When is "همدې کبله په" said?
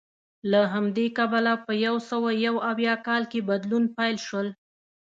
0.73-1.73